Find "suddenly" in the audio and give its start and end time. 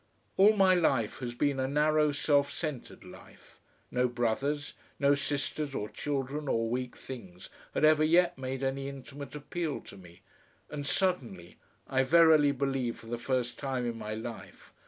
10.87-11.57